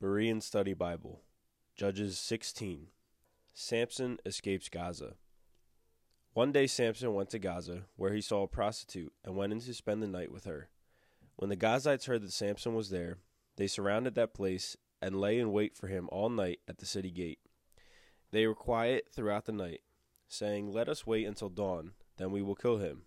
[0.00, 1.22] Berean Study Bible,
[1.74, 2.86] Judges 16.
[3.52, 5.14] Samson escapes Gaza.
[6.34, 9.74] One day Samson went to Gaza, where he saw a prostitute, and went in to
[9.74, 10.68] spend the night with her.
[11.34, 13.18] When the Gazites heard that Samson was there,
[13.56, 17.10] they surrounded that place and lay in wait for him all night at the city
[17.10, 17.40] gate.
[18.30, 19.80] They were quiet throughout the night,
[20.28, 23.02] saying, Let us wait until dawn, then we will kill him.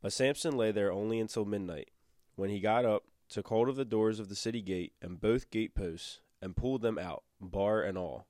[0.00, 1.90] But Samson lay there only until midnight.
[2.36, 5.50] When he got up, took hold of the doors of the city gate and both
[5.50, 8.26] gate posts, and pulled them out, bar and all.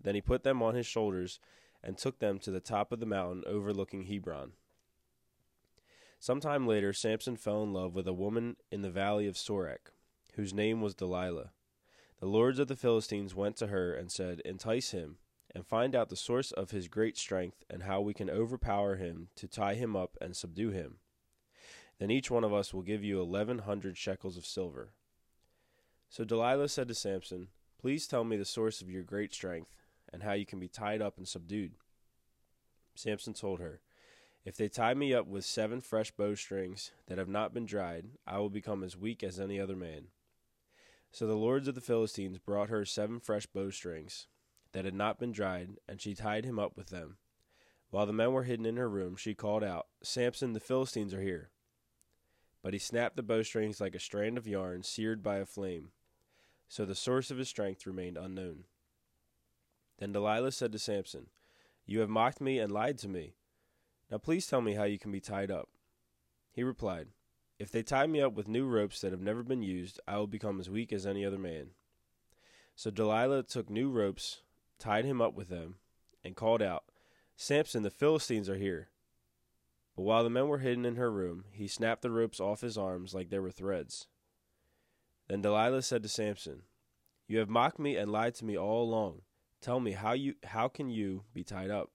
[0.00, 1.40] Then he put them on his shoulders
[1.82, 4.52] and took them to the top of the mountain overlooking Hebron.
[6.18, 9.92] Some time later, Samson fell in love with a woman in the valley of Sorek,
[10.34, 11.52] whose name was Delilah.
[12.20, 15.18] The lords of the Philistines went to her and said, Entice him,
[15.54, 19.28] and find out the source of his great strength, and how we can overpower him
[19.36, 20.96] to tie him up and subdue him.
[21.98, 24.92] Then each one of us will give you eleven hundred shekels of silver.
[26.08, 27.48] So Delilah said to Samson,
[27.80, 29.74] Please tell me the source of your great strength,
[30.12, 31.72] and how you can be tied up and subdued.
[32.94, 33.80] Samson told her,
[34.44, 38.38] If they tie me up with seven fresh bowstrings that have not been dried, I
[38.38, 40.08] will become as weak as any other man.
[41.10, 44.26] So the lords of the Philistines brought her seven fresh bowstrings
[44.72, 47.16] that had not been dried, and she tied him up with them.
[47.90, 51.22] While the men were hidden in her room, she called out, Samson, the Philistines are
[51.22, 51.50] here.
[52.66, 55.90] But he snapped the bowstrings like a strand of yarn seared by a flame.
[56.66, 58.64] So the source of his strength remained unknown.
[60.00, 61.28] Then Delilah said to Samson,
[61.86, 63.34] You have mocked me and lied to me.
[64.10, 65.68] Now please tell me how you can be tied up.
[66.50, 67.06] He replied,
[67.56, 70.26] If they tie me up with new ropes that have never been used, I will
[70.26, 71.68] become as weak as any other man.
[72.74, 74.42] So Delilah took new ropes,
[74.80, 75.76] tied him up with them,
[76.24, 76.82] and called out,
[77.36, 78.88] Samson, the Philistines are here.
[79.96, 82.76] But while the men were hidden in her room, he snapped the ropes off his
[82.76, 84.06] arms like they were threads.
[85.26, 86.62] Then Delilah said to Samson,
[87.26, 89.22] You have mocked me and lied to me all along.
[89.62, 91.90] Tell me how you how can you be tied up?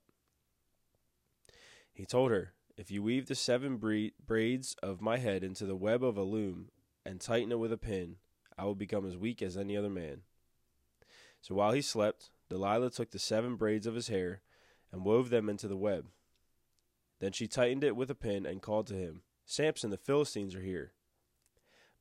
[1.93, 6.03] He told her, If you weave the seven braids of my head into the web
[6.03, 6.69] of a loom
[7.05, 8.15] and tighten it with a pin,
[8.57, 10.21] I will become as weak as any other man.
[11.39, 14.41] So while he slept, Delilah took the seven braids of his hair
[14.91, 16.07] and wove them into the web.
[17.21, 20.61] Then she tightened it with a pin and called to him, Samson, the Philistines are
[20.61, 20.91] here.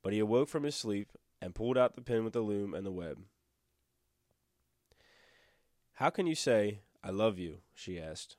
[0.01, 2.83] But he awoke from his sleep and pulled out the pin with the loom and
[2.83, 3.19] the web.
[5.93, 7.59] How can you say, I love you?
[7.75, 8.35] she asked,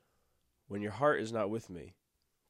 [0.67, 1.95] when your heart is not with me.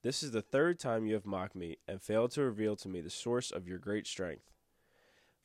[0.02, 3.02] This is the third time you have mocked me and failed to reveal to me
[3.02, 4.50] the source of your great strength.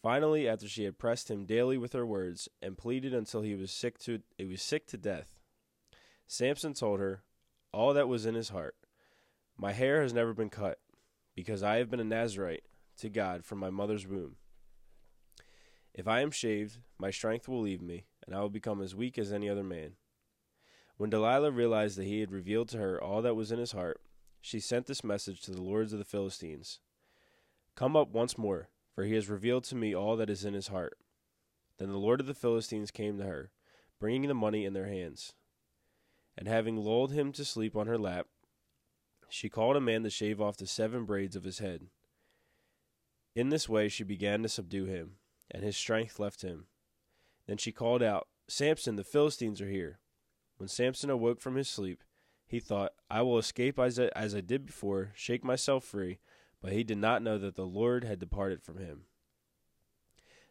[0.02, 3.70] Finally, after she had pressed him daily with her words and pleaded until he was
[3.70, 5.42] sick to he was sick to death,
[6.26, 7.24] Samson told her
[7.78, 8.76] all that was in his heart.
[9.56, 10.80] My hair has never been cut,
[11.36, 12.64] because I have been a Nazirite
[12.98, 14.38] to God from my mother's womb.
[15.94, 19.20] If I am shaved, my strength will leave me, and I will become as weak
[19.20, 19.92] as any other man.
[20.98, 24.02] When Delilah realized that he had revealed to her all that was in his heart,
[24.42, 26.80] she sent this message to the lords of the Philistines
[27.76, 30.70] Come up once more, for he has revealed to me all that is in his
[30.70, 30.98] heart.
[31.78, 33.52] Then the lord of the Philistines came to her,
[34.00, 35.36] bringing the money in their hands.
[36.38, 38.28] And having lulled him to sleep on her lap,
[39.30, 41.88] she called a man to shave off the seven braids of his head.
[43.36, 45.14] In this way she began to subdue him,
[45.50, 46.68] and his strength left him.
[47.48, 50.00] Then she called out, Samson, the Philistines are here.
[50.58, 52.04] When Samson awoke from his sleep,
[52.48, 56.20] he thought, I will escape as I, as I did before, shake myself free,
[56.62, 59.04] but he did not know that the Lord had departed from him.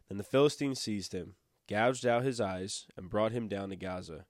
[0.08, 1.34] Then the Philistines seized him,
[1.68, 4.26] gouged out his eyes, and brought him down to Gaza,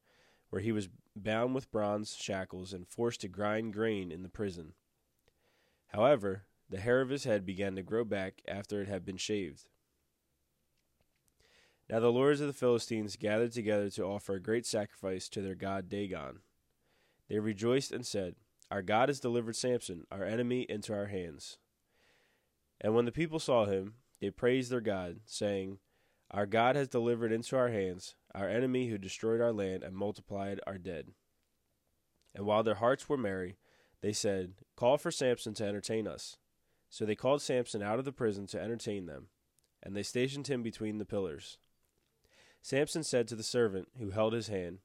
[0.50, 4.72] where he was bound with bronze shackles and forced to grind grain in the prison.
[5.88, 9.68] However, the hair of his head began to grow back after it had been shaved.
[11.88, 15.54] Now the lords of the Philistines gathered together to offer a great sacrifice to their
[15.54, 16.40] god Dagon.
[17.28, 18.34] They rejoiced and said,
[18.70, 21.58] Our God has delivered Samson, our enemy, into our hands.
[22.80, 25.78] And when the people saw him, they praised their God, saying,
[26.30, 30.60] Our God has delivered into our hands our enemy who destroyed our land and multiplied
[30.66, 31.08] our dead.
[32.34, 33.56] And while their hearts were merry,
[34.02, 36.36] they said, Call for Samson to entertain us.
[36.90, 39.28] So they called Samson out of the prison to entertain them,
[39.82, 41.58] and they stationed him between the pillars.
[42.60, 44.80] Samson said to the servant who held his hand,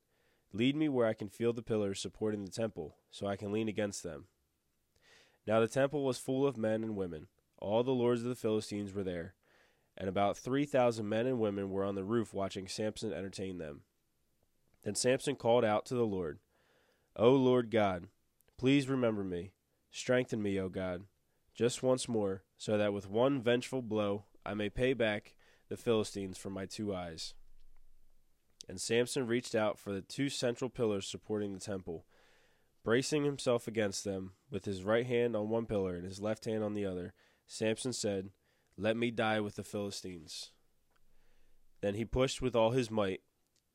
[0.54, 3.68] Lead me where I can feel the pillars supporting the temple, so I can lean
[3.68, 4.26] against them.
[5.46, 7.28] Now the temple was full of men and women.
[7.58, 9.36] All the lords of the Philistines were there,
[10.02, 13.82] and about three thousand men and women were on the roof watching Samson entertain them.
[14.84, 16.40] Then Samson called out to the Lord,
[17.16, 18.08] O Lord God,
[18.58, 19.52] please remember me.
[19.92, 21.04] Strengthen me, O God,
[21.54, 25.36] just once more, so that with one vengeful blow I may pay back
[25.70, 27.36] the Philistines for my two eyes.
[28.68, 32.08] And Samson reached out for the two central pillars supporting the temple.
[32.84, 36.64] Bracing himself against them, with his right hand on one pillar and his left hand
[36.64, 37.14] on the other,
[37.46, 38.32] Samson said,
[38.82, 40.50] Let me die with the Philistines.
[41.82, 43.22] Then he pushed with all his might,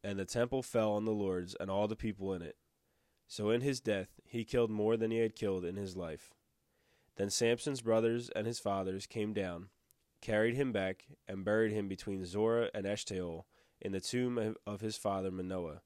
[0.02, 2.56] and the temple fell on the lords and all the people in it.
[3.28, 6.34] So in his death he killed more than he had killed in his life.
[7.14, 9.68] Then Samson's brothers and his fathers came down,
[10.20, 13.44] carried him back, and buried him between Zorah and Eshtaol
[13.80, 15.82] in the tomb of his father Manoah,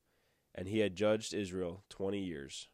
[0.54, 2.68] and he had judged Israel twenty years.